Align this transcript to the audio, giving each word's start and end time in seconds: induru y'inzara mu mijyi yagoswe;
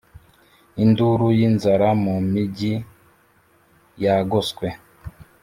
induru 0.83 1.27
y'inzara 1.39 1.89
mu 2.03 2.15
mijyi 2.31 2.73
yagoswe; 4.03 4.67